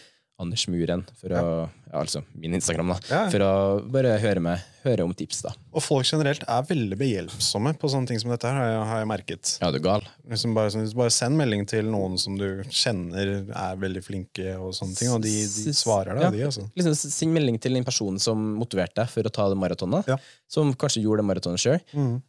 [0.43, 3.23] Anders Muren, for å, ja, altså min Instagram, da, Ja.
[3.33, 3.51] for å
[3.91, 5.41] bare høre, med, høre om tips.
[5.45, 5.53] da.
[5.73, 9.53] Og folk generelt er veldig behjelpsomme på sånne ting som dette her, har jeg, merket.
[9.61, 10.03] Ja, du er gal.
[10.29, 14.73] Liksom bare, sånn, bare send melding til noen som du kjenner er veldig flinke, og
[14.77, 16.31] sånne ting, og de, de svarer deg, Ja.
[16.31, 16.69] de, altså.
[16.75, 20.17] Liksom, Send melding til den personen som motiverte deg for å ta det maratonet, Ja.
[20.47, 21.79] som kanskje gjorde det maratonet sjøl.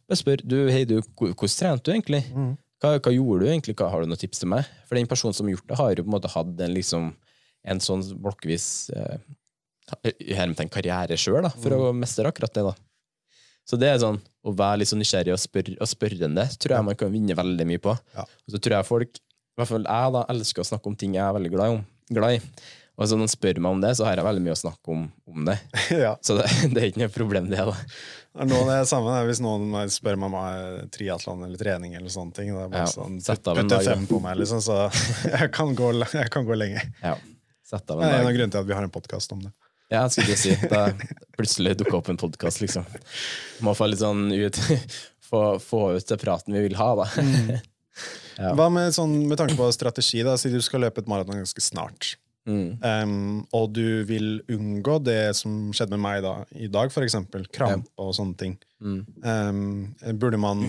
[0.07, 2.23] Bare spør du, hei, du, hvordan trente du egentlig?
[2.83, 3.73] Hva, hva gjorde du egentlig?
[3.79, 4.65] Hva, har du noen tips til meg?
[4.85, 7.13] For den personen som har gjort det, har jo på en måte hatt en, liksom,
[7.65, 9.17] en sånn blokkvis eh,
[10.71, 12.65] karriere sjøl, for å mestre akkurat det.
[12.69, 12.75] da.
[13.65, 16.85] Så det er sånn, å være litt sånn nysgjerrig og, spør, og spørrende tror jeg
[16.85, 17.95] man kan vinne veldig mye på.
[18.13, 18.25] Ja.
[18.25, 21.15] Og så tror jeg folk, i hvert fall jeg, da, elsker å snakke om ting
[21.17, 22.41] jeg er veldig glad, om, glad i.
[22.95, 24.93] Og så når noen spør meg om det, så har jeg veldig mye å snakke
[24.93, 25.57] om, om det.
[26.05, 26.13] ja.
[26.23, 27.65] Så det, det er ikke noe problem, det.
[27.67, 27.75] da.
[28.35, 32.35] Det er noe det samme hvis noen spør meg om triatlon eller trening, eller sånne
[32.37, 32.53] ting.
[32.53, 34.85] Det er bare Ja, sånn, putte fem på meg, liksom, så
[35.33, 36.85] jeg kan gå, jeg kan gå lenge.
[37.01, 37.17] Ja.
[37.65, 39.51] Sett av Det er en av grunnene til at vi har en podkast om det.
[39.89, 40.55] Ja, jeg skulle si.
[40.69, 40.87] Da
[41.37, 42.85] plutselig dukka opp en podkast, liksom.
[43.65, 44.59] Må få litt sånn ut
[45.29, 47.09] få, få ut den praten vi vil ha, da.
[48.35, 48.49] Ja.
[48.51, 51.61] Hva med, sånn, med tanke på strategi, da, si du skal løpe et maraton ganske
[51.63, 52.17] snart.
[52.43, 52.77] Mm.
[52.83, 57.47] Um, og du vil unngå det som skjedde med meg da, i dag, eksempel.
[57.55, 58.57] Krampe og sånne ting.
[58.83, 58.99] Mm.
[59.23, 60.67] Um, burde man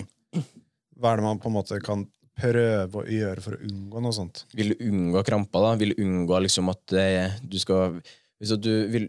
[0.95, 4.15] Hva er det man på en måte kan prøve å gjøre for å unngå noe
[4.15, 4.43] sånt?
[4.57, 5.75] Vil du unngå kramper, da?
[5.79, 7.99] Vil du unngå liksom at eh, du skal
[8.37, 9.07] Hvis du vil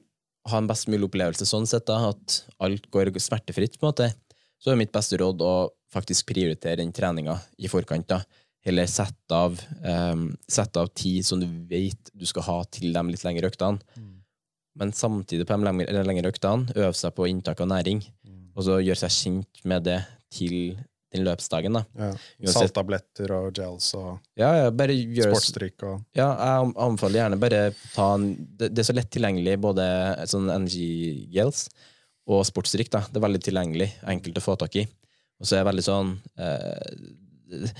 [0.48, 4.06] ha en best mulig opplevelse sånn sett, da, at alt går smertefritt, på en måte,
[4.58, 5.54] så er mitt beste råd å
[5.92, 8.08] faktisk prioritere den treninga i forkant.
[8.08, 8.22] da.
[8.64, 13.02] Eller sette av, um, sette av tid som du vet du skal ha til de
[13.10, 13.78] litt lengre øktene.
[14.78, 18.02] Men samtidig på de lengre, lengre øktene øve seg på inntak av næring,
[18.54, 20.00] og så gjøre seg kjent med det
[20.34, 20.78] til
[21.14, 21.78] den løpsdagen.
[21.78, 21.84] da.
[21.96, 22.52] Ja.
[22.52, 27.62] Salttabletter og gels og Ja, ja, sportsdrikk og Ja, jeg anbefaler gjerne bare
[27.94, 29.86] ta en Det, det er så lett tilgjengelig, både
[30.28, 31.68] sånn energy gels
[32.28, 32.90] og sportsdrikk.
[32.92, 33.00] da.
[33.08, 34.84] Det er veldig tilgjengelig, enkelt å få tak i.
[35.40, 37.72] Og så er det veldig sånn eh,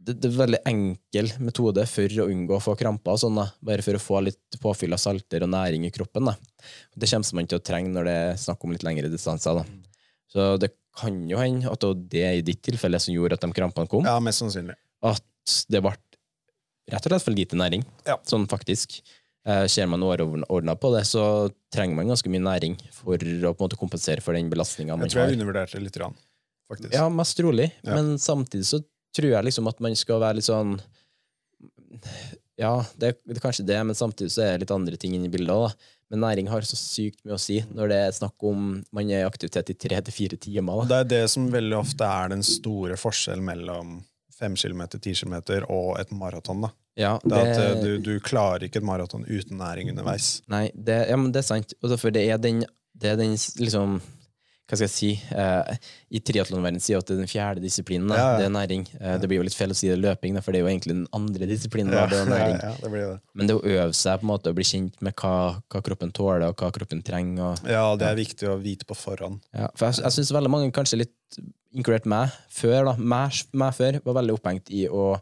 [0.00, 3.48] det, det er veldig enkel metode for å unngå å få kramper, og sånn da.
[3.66, 6.30] bare for å få litt påfyll av salter og næring i kroppen.
[6.30, 6.36] da.
[6.94, 9.60] Det kommer man til å trenge når det er snakk om litt lengre distanser.
[9.60, 9.89] da.
[10.30, 13.44] Så det kan jo hende at det var det i ditt tilfelle som gjorde at
[13.44, 14.76] de krampene kom Ja, mest sannsynlig.
[15.02, 15.24] at
[15.70, 15.94] det ble
[16.90, 17.84] rett og slett for lite næring.
[18.06, 18.16] Ja.
[18.26, 19.00] Sånn faktisk.
[19.46, 23.54] Eh, ser man overordna på det, så trenger man ganske mye næring for å på
[23.54, 26.16] en måte kompensere for den belastninga man Jeg tror jeg undervurderte det litt, rann,
[26.68, 26.92] faktisk.
[26.92, 27.70] Ja, mest trolig.
[27.86, 27.94] Ja.
[27.96, 28.82] Men samtidig så
[29.16, 30.76] tror jeg liksom at man skal være litt sånn
[32.60, 35.30] Ja, det, det er kanskje det, men samtidig så er det litt andre ting inni
[35.30, 35.72] i bildet òg.
[36.10, 39.22] Men næring har så sykt mye å si når det er snakk om man er
[39.22, 40.84] i aktivitet i tre til fire timer.
[40.90, 44.00] Det er det som veldig ofte er den store forskjellen mellom
[44.40, 45.36] 5 km, 10 km
[45.68, 46.64] og et maraton.
[46.66, 46.72] da.
[46.98, 50.40] Ja, Det er at eh, du, du klarer ikke et maraton uten næring underveis.
[50.50, 51.74] Nei, det, ja, men det er sant.
[51.82, 52.64] Og derfor det er den,
[52.96, 54.00] det er den liksom
[54.70, 55.78] Hva skal jeg si eh,
[56.14, 58.12] I triatlonverdenen sier at det er den fjerde disiplinen.
[58.14, 58.36] Ja, ja.
[58.38, 58.84] Det er næring.
[59.00, 60.70] Eh, det blir jo litt feil å si det er løping, for det er jo
[60.70, 61.90] egentlig den andre disiplinen.
[61.90, 61.98] Det
[62.30, 63.18] ja, det blir det.
[63.34, 65.34] Men det å øve seg på en måte å bli kjent med hva,
[65.66, 67.42] hva kroppen tåler, og hva kroppen trenger.
[67.48, 69.42] Og, Ja, det er viktig å vite på forhånd.
[69.56, 71.40] ja, for jeg, jeg syns veldig mange, kanskje litt
[71.74, 75.12] inkludert meg før, da, meg, meg før, var veldig opphengt i å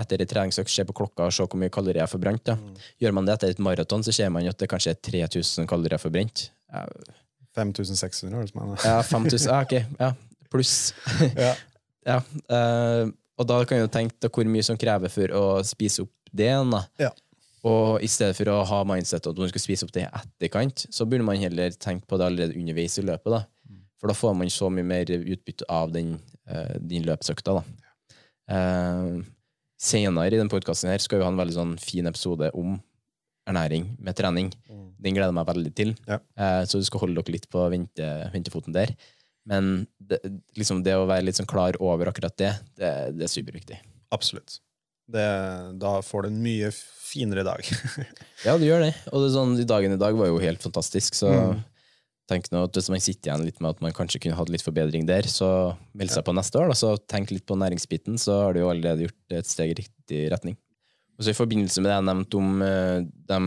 [0.00, 2.50] etter en treningsøkt se på klokka og se hvor mye kalorier jeg har forbrent.
[2.58, 2.78] Mm.
[3.02, 6.02] Gjør man det etter et maraton, så ser man at det kanskje er 3000 kalorier
[6.02, 6.48] forbrent.
[6.72, 6.82] Ja,
[7.54, 8.86] 5600, høres det ut.
[8.86, 9.50] Ja, 5000.
[9.50, 9.74] Ja, ok.
[10.00, 10.12] Ja,
[10.52, 10.94] pluss.
[11.46, 11.52] Ja.
[12.10, 12.18] ja.
[12.50, 16.12] Uh, og da kan jo tenke da, hvor mye som krever for å spise opp
[16.30, 16.52] det.
[16.70, 16.82] Da.
[17.02, 17.10] Ja.
[17.64, 20.84] Og i stedet for å ha mindset at man skal spise opp det i etterkant,
[20.92, 23.32] så burde man heller tenke på det allerede underveis i løpet.
[23.32, 23.80] Da.
[24.00, 26.18] For da får man så mye mer utbytte av den,
[26.50, 27.56] uh, din løpsøkta.
[27.56, 28.18] Da.
[28.52, 29.22] Uh,
[29.80, 32.76] senere i den podkasten skal vi ha en veldig sånn fin episode om
[33.48, 34.52] ernæring med trening.
[35.04, 35.94] Den gleder jeg meg veldig til.
[36.08, 36.18] Ja.
[36.40, 38.94] Eh, så du skal holde dere litt på vente, ventefoten der.
[39.44, 40.22] Men det,
[40.56, 43.76] liksom det å være litt sånn klar over akkurat det, det, det er superviktig.
[44.16, 44.58] Absolutt.
[45.04, 45.24] Det,
[45.82, 47.60] da får du en mye finere dag.
[48.46, 48.94] Ja, du gjør det.
[49.12, 51.60] Og sånn, dagen i dag var jo helt fantastisk, så Mm.
[52.28, 54.64] tenk nå at hvis man sitter igjen litt med at man kanskje kunne hatt litt
[54.64, 58.38] forbedring der, så meld seg på neste år, da, så tenk litt på næringsbiten, så
[58.46, 60.56] har du jo allerede gjort et steg i riktig retning.
[61.14, 63.00] Og så I forbindelse med det jeg nevnte om eh,
[63.30, 63.40] de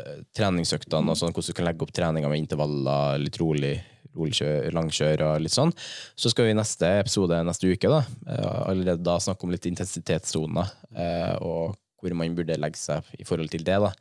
[0.00, 3.76] eh, treningsøktene, og sånn, hvordan du kan legge opp treninga med intervaller, litt rolig,
[4.14, 5.72] rolig kjør, langkjør og litt sånn,
[6.18, 9.70] så skal vi i neste episode neste uke da, eh, allerede da snakke om litt
[9.70, 10.74] intensitetssoner,
[11.44, 11.74] og
[12.04, 13.78] hvor man burde legge seg i forhold til det.
[13.80, 13.94] da.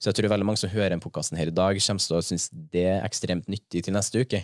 [0.00, 2.24] Så jeg tror veldig mange som hører den podkasten her i dag, kommer til å
[2.24, 4.40] synes det er ekstremt nyttig til neste uke.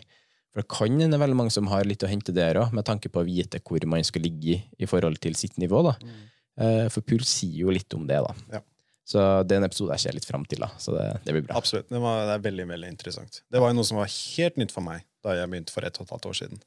[0.52, 3.08] For det kan hende veldig mange som har litt å hente der òg, med tanke
[3.12, 5.82] på å vite hvor man skal ligge i, forhold til sitt nivå.
[5.84, 5.96] da.
[6.00, 8.32] Eh, For puls sier jo litt om det, da.
[8.54, 8.62] Ja.
[9.06, 10.70] Så den episoden en jeg ser litt fram til, da.
[10.82, 11.60] Så det, det blir bra.
[11.60, 11.86] Absolutt.
[11.92, 13.42] Det, var, det er veldig veldig interessant.
[13.52, 16.00] Det var jo noe som var helt nytt for meg da jeg begynte for ett
[16.00, 16.64] og et halvt år siden.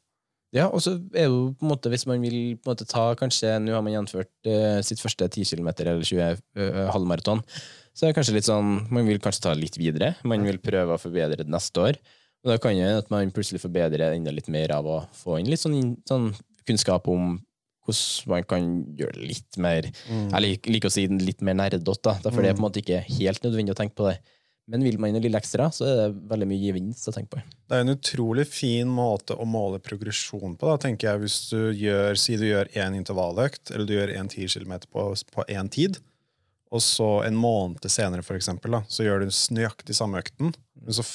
[0.55, 3.03] Ja, og så er jo på en måte, hvis man vil på en måte ta
[3.19, 7.43] kanskje Nå har man gjennomført eh, sitt første 10 km eller 20 uh, halvmaraton.
[7.93, 10.15] Så er det kanskje litt sånn Man vil kanskje ta litt videre.
[10.23, 11.99] Man vil prøve å forbedre det neste år.
[12.39, 15.51] Og da kan jo at man plutselig forbedrer enda litt mer av å få inn
[15.51, 16.31] litt sånn, sånn
[16.65, 17.35] kunnskap om
[17.89, 18.67] hvordan man kan
[18.99, 22.45] gjøre det litt mer Jeg liker, liker å si den litt mer nerdete, derfor For
[22.45, 24.19] det er på en måte ikke helt nødvendig å tenke på det.
[24.69, 27.41] Men vil man noe lille ekstra, så er det veldig mye gevinst å tenke på.
[27.41, 30.69] Det er en utrolig fin måte å måle progresjon på.
[30.69, 34.29] da, tenker jeg, Hvis du gjør, Si du gjør én intervalløkt, eller du gjør én
[34.29, 35.97] 10 km på, på én tid,
[36.69, 40.93] og så en måned senere for eksempel, da, så gjør du nøyaktig samme økten, men
[40.93, 41.05] så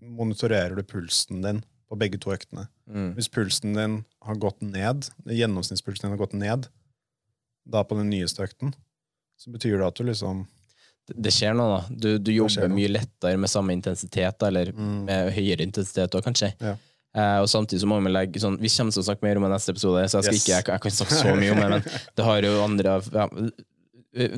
[0.00, 1.60] monitorerer du pulsen din
[1.94, 2.66] på begge to øktene.
[3.16, 6.66] Hvis pulsen din har gått ned, gjennomsnittspulsen din har gått ned,
[7.64, 8.74] da på den nyeste økten,
[9.40, 10.44] så betyr det at du liksom
[11.06, 11.94] Det- skjer noe, da.
[12.00, 14.72] Du, du jobber mye lettere med samme intensitet, eller eller
[15.04, 16.48] med høyere intensitet òg, kanskje.
[16.64, 16.76] Ja.
[17.14, 19.44] Eh, og samtidig så må vi legge sånn Vi kommer til å snakke mer om
[19.44, 20.42] det i neste episode, så jeg, skal Yes.
[20.44, 21.84] ikke, jeg, kan- jeg kan snakke så mye om det, men
[22.16, 23.28] det har jo andre ja,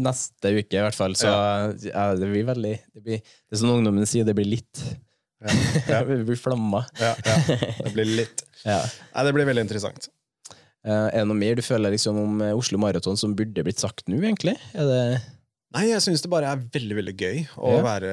[0.01, 1.29] Neste uke, i hvert fall, så
[1.85, 2.05] ja.
[2.17, 3.19] det blir veldig det, blir,
[3.51, 4.81] det som ungdommen sier, det blir litt.
[5.89, 6.03] Ja.
[6.09, 6.85] vi blir flamma.
[7.01, 7.37] Ja, ja.
[7.85, 8.81] Det blir litt Ja.
[9.15, 10.09] Nei, det blir veldig interessant.
[10.87, 13.81] Uh, er det noe mer du føler liksom om eh, Oslo Maraton som burde blitt
[13.83, 14.55] sagt nå, egentlig?
[14.75, 15.01] Er det
[15.75, 17.81] Nei, jeg syns det bare er veldig veldig gøy å Ja.
[17.85, 18.11] være,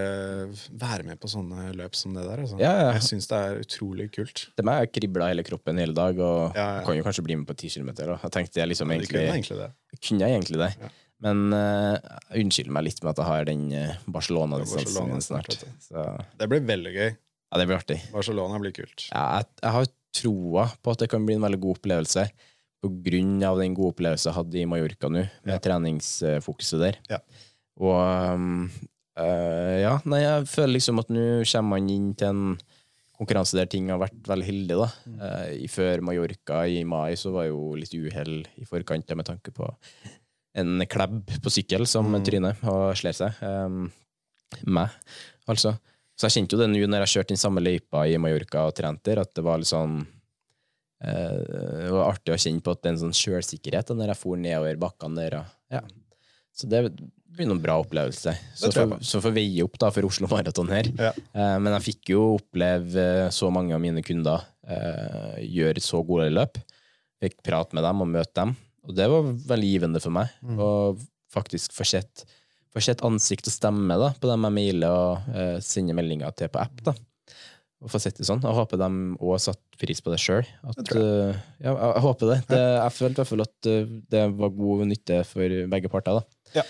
[0.82, 2.42] være med på sånne løp som det der.
[2.44, 2.58] Altså.
[2.60, 2.88] Ja, ja.
[2.98, 4.42] Jeg syns det er utrolig kult.
[4.58, 6.82] Det meg kribla hele kroppen hele dag, og Ja, ja.
[6.84, 7.94] kan jo kanskje bli med på 10 km.
[7.94, 9.70] Jeg tenkte jeg liksom Ja, egentlig, kunne egentlig det.
[10.02, 10.92] kunne jeg egentlig det.
[11.24, 11.96] Men uh,
[12.34, 15.60] jeg unnskylder meg litt med at jeg har den uh, Barcelona-distansen Barcelona snart.
[15.84, 16.06] Så
[16.40, 17.12] Det blir veldig gøy.
[17.14, 18.00] ja, det blir artig.
[18.12, 19.08] Barcelona blir kult.
[19.12, 22.28] Ja, jeg, jeg har troa på at det kan bli en veldig god opplevelse,
[22.84, 25.62] på grunn av den gode opplevelsen jeg hadde i Mallorca nå, med Ja.
[25.64, 26.98] treningsfokuset der.
[27.10, 27.20] Ja.
[27.80, 27.96] Og
[28.36, 28.66] um,
[29.18, 32.44] uh, ja, nei, jeg føler liksom at nå kommer man inn til en
[33.16, 34.90] konkurranse der ting har vært veldig heldig, da.
[35.08, 35.22] Mm.
[35.24, 39.70] Uh, før Mallorca i mai så var jo litt uhell i forkant med tanke på
[40.56, 42.24] en klebb på sykkel som Mm.
[42.28, 43.40] tryner og slår seg.
[43.42, 43.92] Um,
[44.70, 44.90] meg,
[45.50, 45.76] altså.
[46.16, 48.76] Så jeg kjente jo det nå når jeg kjørte den samme løypa i Mallorca og
[48.78, 50.04] trente der, at det var litt sånn
[51.02, 51.40] eh,
[51.84, 54.38] Det var artig å kjenne på at det er en sånn sjølsikkerhet når jeg for
[54.40, 55.40] nedover bakkene der.
[55.74, 55.82] Ja.
[56.54, 56.84] Så det
[57.34, 58.36] blir noen bra opplevelse.
[58.54, 60.92] Så for, så får veie opp da for Oslo Maraton her.
[61.02, 61.10] Ja.
[61.34, 66.04] Eh, men jeg fikk jo oppleve eh, så mange av mine kunder eh, gjøre så
[66.06, 66.62] gode løp.
[67.24, 68.54] Fikk prate med dem og møte dem.
[68.88, 70.32] Og det var veldig givende for meg.
[70.44, 70.60] Mm.
[70.62, 71.02] Og
[71.34, 72.26] faktisk få sett,
[73.06, 76.86] ansikt og stemme da, på dem jeg mailer og eh, sender meldinger til på app.
[76.86, 76.96] da.
[77.84, 78.44] Og få sett det sånn.
[78.44, 80.48] Jeg håper de òg satte pris på det sjøl.
[80.88, 81.06] tror
[81.60, 82.40] ja, jeg, håper det.
[82.54, 86.22] det jeg følte i hvert fall at eh, det var god nytte for begge parter.
[86.22, 86.62] da.
[86.62, 86.66] Ja.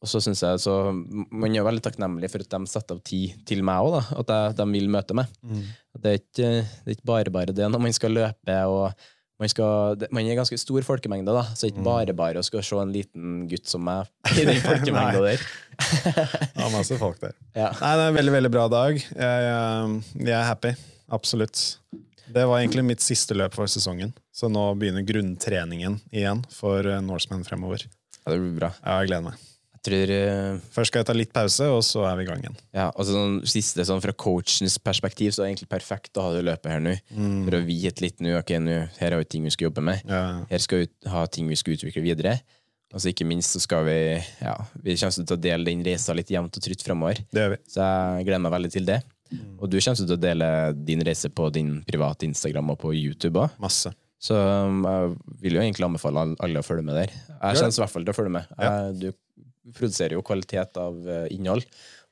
[0.00, 3.42] Og så synes jeg så, Man er veldig takknemlig for at de setter av tid
[3.48, 5.28] til meg òg, at de, de vil møte meg.
[5.44, 5.64] Mm.
[5.98, 9.08] Det, er ikke, det er ikke bare bare det når man skal løpe og
[9.40, 11.78] man, skal, man er ganske stor folkemengde, da, så er Mm.
[11.80, 14.06] ikke bare bare å skal se en liten gutt som meg
[14.40, 15.44] i den folkemengda der.
[16.60, 17.34] Ja, masse folk der.
[17.56, 17.70] Ja.
[17.80, 19.00] Nei, det er en veldig, veldig bra dag.
[19.00, 20.74] Jeg, jeg, jeg er happy.
[21.10, 21.62] Absolutt.
[22.30, 27.00] Det var egentlig mitt siste løp for sesongen, så nå begynner grunntreningen igjen for eh,
[27.02, 27.82] Norseman fremover.
[28.20, 28.68] Ja, det blir bra.
[28.84, 29.46] Ja, jeg gleder meg.
[29.86, 32.56] Tror eh, Først skal jeg ta litt pause, og så er vi i gang igjen.
[32.76, 36.34] Ja, og sånn, siste sånn Fra coachens perspektiv så er det egentlig perfekt å ha
[36.36, 36.96] det løpet her nå.
[37.46, 40.02] For å vite litt nå ok, nå, her har vi ting vi skal jobbe med.
[40.08, 40.24] Ja.
[40.50, 42.36] Her skal vi ha ting vi skal utvikle videre.
[42.90, 46.14] Og så ikke minst så skal vi ja, Vi kommer til å dele den reisa
[46.16, 47.16] litt jevnt og trutt vi.
[47.70, 49.00] Så jeg gleder meg veldig til det.
[49.60, 53.38] Og du kommer til å dele din reise på din private Instagram og på YouTube
[53.44, 53.58] òg.
[53.62, 53.92] Masse.
[54.20, 57.12] Så um, jeg vil jo egentlig anbefale alle å følge med der.
[57.14, 58.50] Jeg kommer i hvert fall til å følge med.
[58.58, 59.06] Jeg, du
[59.76, 61.66] produserer jo kvalitet av eh, innhold,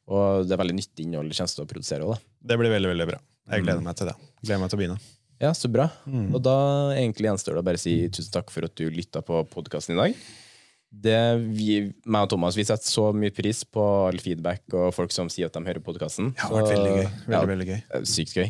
[0.09, 2.27] og det er veldig nyttig innhold det kommer til å produsere òg.
[2.41, 3.23] Det blir veldig, veldig bra.
[3.49, 4.17] Jeg gleder meg til det.
[4.43, 4.99] Gleder meg til å begynne.
[5.39, 5.87] Ja, så bra.
[6.35, 6.57] Og da
[6.97, 10.01] egentlig gjenstår det å bare si tusen takk for at du lytta på podkasten i
[10.01, 10.23] dag.
[10.89, 11.19] Det
[11.53, 15.29] vi, meg og Thomas vi setter så mye pris på all feedback og folk som
[15.33, 16.33] sier at de hører podkasten.
[16.33, 17.09] Det har vært veldig gøy.
[17.29, 17.81] Veldig, veldig gøy.
[18.09, 18.49] Sykt gøy.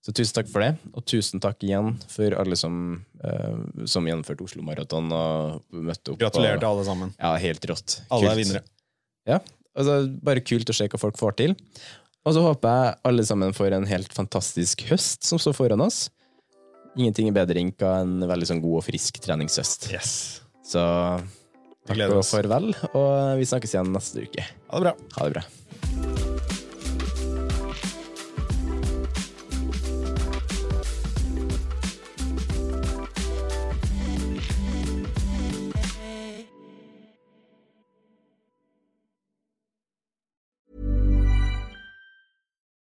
[0.00, 2.74] Så tusen takk for det, og tusen takk igjen for alle som,
[3.20, 6.20] uh, som gjennomførte Oslo Maraton og møtte opp.
[6.22, 7.10] Gratulerer til alle sammen.
[7.18, 7.98] Ja, helt rått.
[8.08, 8.62] Alle er vinnere.
[9.28, 9.42] Ja,
[9.76, 11.58] altså Bare kult å se hva folk får til.
[12.24, 16.06] Og så håper jeg alle sammen får en helt fantastisk høst som står foran oss.
[16.98, 19.90] Ingenting er bedre enn en veldig sånn god og frisk treningshøst.
[19.92, 20.14] Yes.
[20.66, 20.82] Så
[21.88, 24.48] takk og farvel, og vi snakkes igjen neste uke.
[24.72, 24.96] Ha det bra.
[25.16, 26.28] Ha det bra.